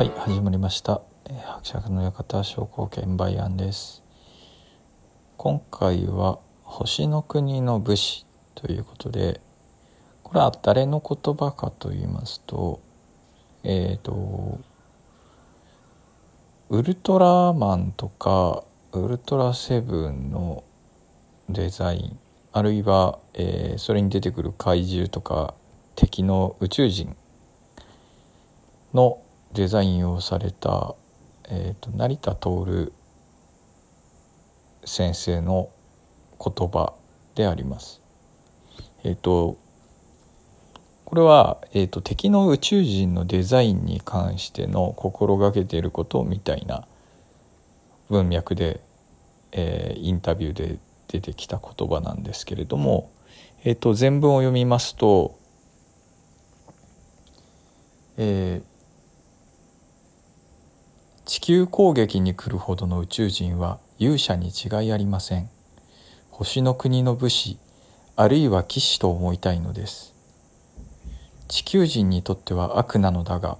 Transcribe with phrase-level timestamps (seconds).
[0.00, 4.02] はい始まりました、え、伯爵の館商工券売案です。
[5.36, 8.24] 今回は星の国の武士
[8.54, 9.42] ということで
[10.22, 12.80] これは誰の言葉かと言いますと
[13.62, 14.58] えっ、ー、と
[16.70, 20.64] ウルトラマンとかウルトラセブンの
[21.50, 22.18] デザイン
[22.52, 25.52] あるいは、えー、それに出てくる怪獣とか
[25.94, 27.14] 敵の宇宙人
[28.94, 29.20] の
[29.52, 30.94] デザインをされた、
[31.48, 32.92] えーと、成田徹
[34.84, 35.70] 先生の
[36.38, 36.94] 言葉
[37.34, 38.00] であります。
[39.04, 39.58] えっ、ー、と
[41.10, 46.86] これは、えーと、敵の宇宙人のデザインに関しての心がけていることみたいな
[48.08, 48.80] 文脈で、
[49.50, 50.78] えー、インタビューで
[51.08, 53.10] 出てきた言葉なんですけれども、
[53.64, 55.36] えーと、全文を読みますと、
[58.16, 58.69] えー、
[61.30, 65.48] 地球攻撃に来るほどの宇宙人は勇者に違いありません。
[66.32, 67.56] 星の国の武士
[68.16, 70.12] あるいは騎士と思いたいのです。
[71.46, 73.58] 地球人にとっては悪なのだが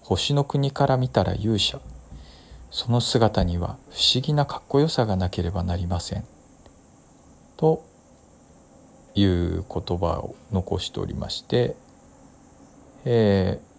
[0.00, 1.78] 星の国から見たら勇者。
[2.72, 6.24] その姿には不思議なかっこよさがなければなりません。
[7.56, 7.84] と
[9.14, 11.76] いう言葉を残しておりまして、
[13.04, 13.73] えー、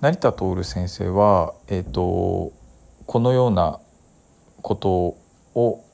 [0.00, 2.52] 成田徹先生は、えーと
[3.06, 3.80] このような
[4.62, 5.16] こと
[5.54, 5.84] を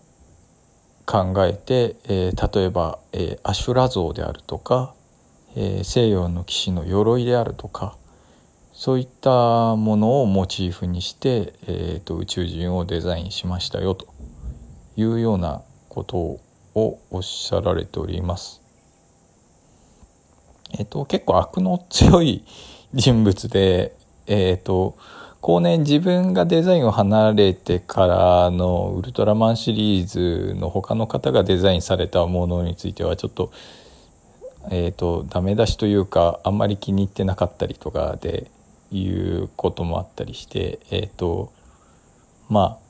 [1.07, 4.95] 考えて、えー、例えば、えー、アシュラ像であるとか、
[5.57, 7.97] えー、西洋の騎士の鎧であるとか
[8.75, 14.13] そういったものをモチーフにして、えーと、宇宙人をデザインしましたよと
[14.97, 16.41] いうようなことを
[17.11, 18.61] おっしゃられております。
[20.79, 22.45] えっ、と結構悪の強い
[22.95, 23.95] 人物で、
[24.27, 24.97] えっ、ー、と
[25.41, 33.53] 後年自分がデザインを離れてからのウルトラマンシリーズの他の方がデザインされたものについてはちょっと
[34.71, 38.51] えっ、ー、とダメ出しというかあんまり気に入ってなかったりとかで
[38.91, 41.53] いうこともあったりしてえっ、ー、と
[42.49, 42.87] まあ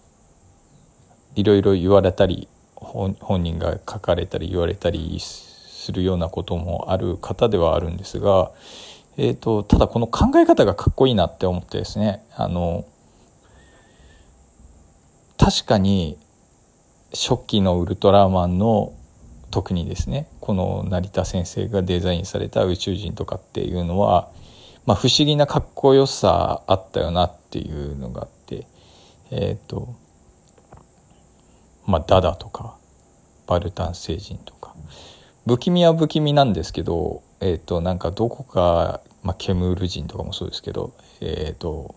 [1.35, 8.51] いろいろ言われたり本人が書かれたり言われたりするようなこともある方ではあるんですが
[9.19, 12.84] えーと、ただこの考え方がかっこいいなって思ってですねあの
[15.38, 16.19] 確かに
[17.12, 18.93] 初期のウルトラマンの
[19.50, 24.31] 特にですねこの成田先生がデザインされた宇宙人とかっていうのは、
[24.84, 28.66] まあ、不思議なかっこよさあったよなっていうのがあって
[29.31, 29.94] えっ、ー、と
[31.87, 32.76] まあダダとか
[33.47, 34.75] バルタン星人とか
[35.47, 41.97] 不気味は不気味なんですけどえっ、ー、となんかどこかまあ、ケムール人とかもそうですけど、えーと、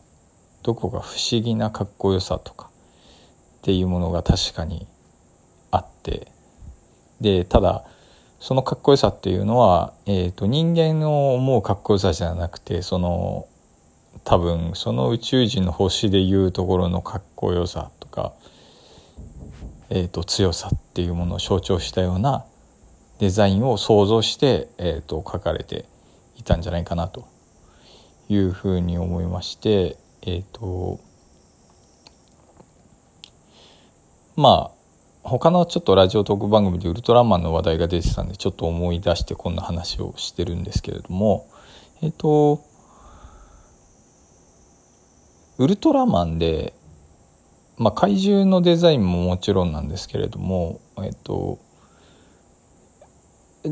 [0.63, 2.71] どこか不思議なかっこよさとか
[3.59, 4.87] っていうものが確かに
[5.69, 6.27] あって
[7.21, 7.85] でただ
[8.39, 13.47] そのかっこよさっていうのは、えーと、人間の思うかっこよさじゃなくてその
[14.23, 18.33] 多分その宇宙人の星でいうところのかっこよさとか、
[19.91, 22.43] えーと、強さっていうものを象徴したような
[23.19, 25.85] デザインを想像して、えー、と書かれて
[26.37, 27.27] いたんじゃないかなと
[28.29, 30.99] いうふうに思いましてえっ、ー、と
[34.35, 34.79] まあ
[35.21, 41.47] 他のちょっとラジオトーク番組でウルトラマンの話題が出てたんでちょっと思い出してこんな話をしてるんですけれども
[42.01, 42.63] えっ、ー、と
[45.57, 46.73] ウルトラマンで、
[47.77, 51.59] まあ、怪獣のデザインももちろんなんですけれどもえっ、ー、と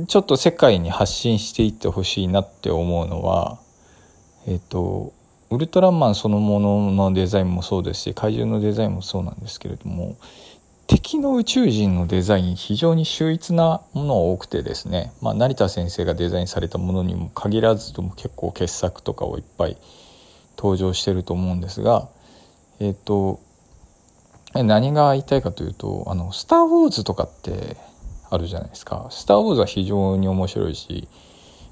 [0.08, 3.58] ちょっと世界に発信していってほしいなって思うのは
[4.46, 5.14] えっ、と
[5.50, 10.18] ウルトラマンそのもののデザインもそうですし怪獣のデザインもそうなんですけれども
[10.88, 19.78] 敵の宇宙人のデザイン非常に秀逸なものが多くてですね、まあ、成田先生がデザインされたものにも限らずとも結構傑作とかをいっぱい
[20.58, 22.10] 登場してると思うんですが
[22.80, 23.40] えっ、と
[24.54, 27.78] 何が言いたいかというと「あのスター・ウォーズ」とかって
[28.30, 29.08] あるじゃないですか。
[29.10, 31.08] スター・ウォーズは非常に面白いし、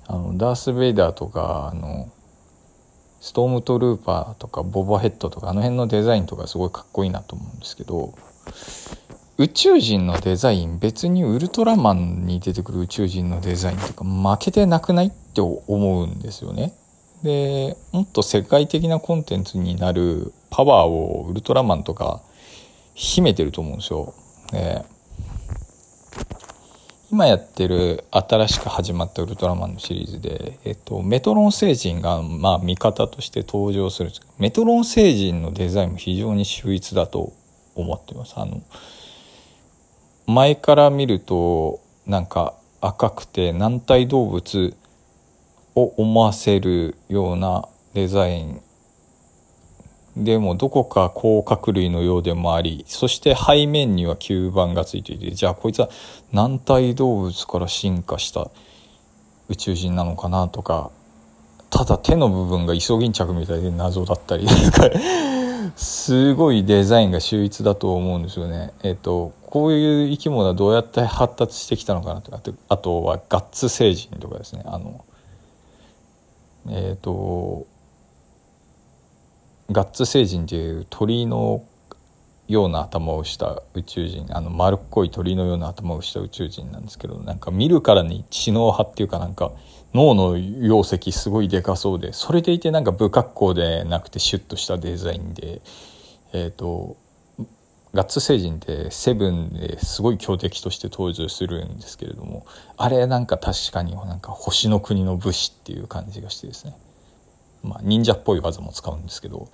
[0.07, 2.09] あの、ダース・ベイダーとか、あの、
[3.19, 8.13] ストームトルーパーとか、ボバヘッドとか、あの辺のデザインとかすごいかっこいいなと思うんですけど、
[9.37, 16.73] 宇宙人のデザイン、別にウルトラマンに出てくる宇宙人のデザインとか負けてなくないって思うんですよね。
[17.23, 22.21] で、もっと世界的なコンテンツになるパワーをウルトラマンとか
[22.93, 24.13] 秘めてると思うんですよ。
[24.53, 24.85] ね
[27.11, 37.33] 今やってる新しく始まったウルトラマンのシリーズで、えっと、メトロン星人が、まあ、味方として登場するんですけどメトロン星人のデザインも非常に秀逸だと
[37.75, 38.33] 思ってます。
[38.37, 38.61] あの、
[40.25, 44.75] 前から見ると、なんか赤くて軟体動物
[45.75, 48.61] を思わせるようなデザイン
[50.15, 55.89] でもどこか甲殻類のようでもありそして背面には吸盤がついていてじゃあこいつは
[56.31, 58.49] 軟体動物から進化した
[59.49, 60.91] 宇宙人なのかなとか
[61.69, 64.47] ただ手の部分がイソギンチャクみたいで謎だったり
[65.75, 68.71] すごいデザインが秀逸だと思うんですよね。
[68.83, 72.39] えっ、とこういう生き物はどうやって発達してきたのかなとか
[72.69, 75.03] あとはガッツ星人とかですねあの
[76.69, 77.65] えっ、と
[79.71, 81.63] ガッツ星人っていう鳥の
[82.47, 89.51] ような頭をした宇宙人あの丸っこい鳥のような頭をした宇宙人なんですけどなんか見るからに知能派っていうかなんか
[89.95, 95.61] 脳の容積すごいでかそうでそれでいてなんか不格好でなくてシュッとしたデザインで
[96.33, 96.97] えっ、ー、と
[97.95, 102.45] ガッツ星人ってセブンですごい強敵として登場するんですけれども
[102.75, 106.75] あれなんか確かになんか星の国の武士っていう感じがしてですね。
[107.65, 109.49] まあ、忍者っぽい技も使うんですけど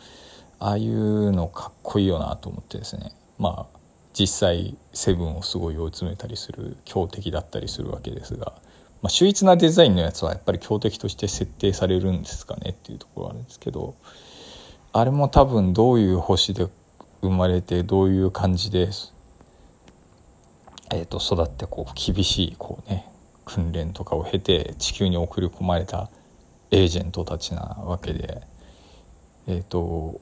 [0.59, 3.11] ああいうのかっこいいよなと思ってですね。
[3.39, 3.81] まあ
[4.13, 8.53] 実際セブンをすごい追い詰めたりする強敵だったりするわけですが、
[9.01, 13.95] まあ、秀逸なデザインのやつはやっぱり強敵として設定されるんですかねっていうところあるんですけど
[14.93, 16.67] あれも多分どういう星で
[17.21, 18.89] 生まれてどういう感じで、
[20.93, 23.07] えー、と育ってこう厳しいこうね
[23.45, 26.09] 訓練とかを経て地球に送り込まれた
[26.71, 28.41] エージェントたちなわけで
[29.47, 30.21] えっ、ー、と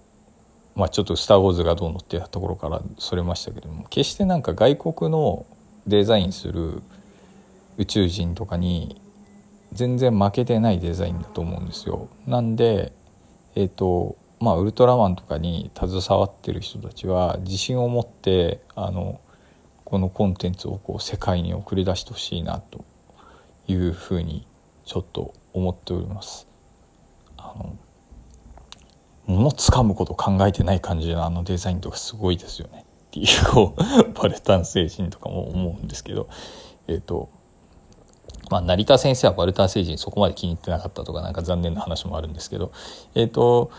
[0.76, 5.46] まあちょっと「スター・ウォーズ」がどうのっていうところからそれましたけども決してなんか外国の
[5.88, 6.82] デザインする
[7.78, 9.00] 宇宙人とかに
[9.74, 12.08] 全然負けてないデザインだと思うんですよ。
[12.26, 12.92] なんで
[13.56, 19.20] えっ、ー、とまあウルトラマンとかに携わってる人たちは自信を持ってあの
[19.86, 22.86] このコンテンツをこう世界に送り出してほしいなと
[23.68, 24.46] いうふうに
[24.90, 26.48] ちょっと思っております。
[27.38, 27.78] あの
[29.28, 32.86] 物つかむこと考えてない感じのあのデザインとかすごいですよね。
[33.06, 36.28] っていうこうバルタン星人とかも思うんですけど。
[36.88, 37.30] えっ、ー、と
[38.50, 42.72] まあ成田先生はバルタン星人そこまで気に入ってなかったとかなんか残念な話もあるんですけど。
[43.14, 43.70] えっ、ー、と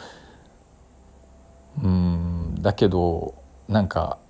[1.82, 3.34] うんだけど
[3.66, 4.20] なんか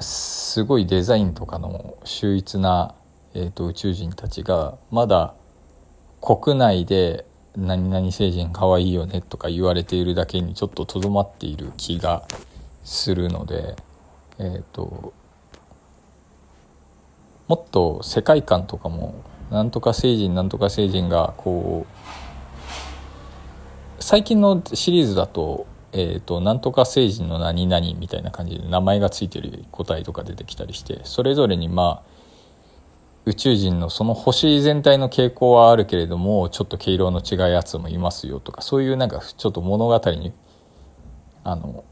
[0.00, 2.96] すごいデザインとかの秀逸な、
[3.34, 5.34] えーと宇宙人たちがまだ
[6.20, 7.24] 国内で
[7.56, 12.24] 何々星人かわいいよねとか言われているだけにちょっととどまっている気が
[12.84, 13.76] するので
[14.38, 15.12] えっ、ー、と
[17.48, 32.07] もっと世界観とかもなんとか星人なんとか星人がこう最近のシリーズだとえーと、なんとか星人の何々みたいな感じで名前が付いてる個体とか出てきたりしてそれぞれにまあ
[33.28, 40.32] 宇宙人のその星全体の傾向はあるけれどもちょっと毛色の違いやつもいますよとかそういうなんかちょっと物語に
[41.44, 41.84] あの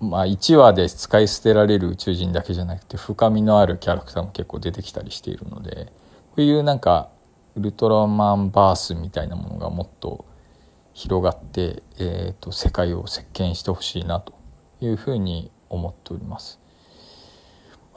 [0.00, 5.92] まあ1話で使い捨てられる宇宙人だけじゃなくて深みのあるキャラクターも結構出てきたりしているので
[6.30, 7.10] こういうなんか
[7.54, 10.24] ウルトラマンバースみたいなものがもっと
[10.94, 14.32] 広がって、えーと世界を席巻してほしいなと
[14.80, 16.58] いうふうに思っております。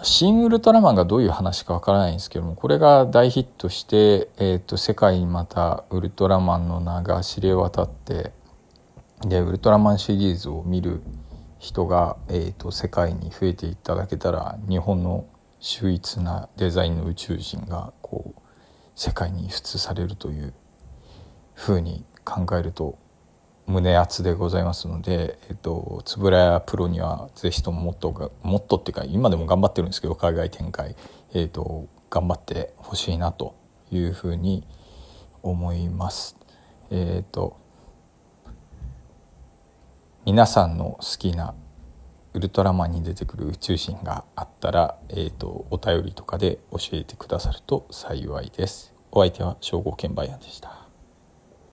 [0.03, 8.31] 新ウルトラマンがどういう話かわからないんですけどもこれが大ヒットして、えーと、世界にまたウルトラマンの名が知れ渡って
[9.21, 11.01] でウルトラマンシリーズを見る
[11.59, 15.25] 人が、えーと、世界に増えていただけたら日本の
[15.59, 18.41] 秀逸なデザインの宇宙人がこう
[18.95, 20.53] 世界に輸出されるという
[21.53, 22.99] ふうに考えると
[23.67, 30.95] 胸熱でございますので、えっと、つぶらやプロにはぜひとももっとがもっとっていうか今でも頑張ってるんですけど海外展開、
[31.33, 33.55] えっと、頑張ってほしいなと
[33.91, 34.67] いうふうに
[35.41, 36.37] 思います。
[36.91, 37.57] えっと
[40.25, 41.53] 皆さんの好きな
[42.33, 48.93] ウルトラマンに出てくる宇宙人があったら、えーと、お便りとかで教えてくださると幸いです。
[49.11, 50.84] お相手は正吾健売庵でした。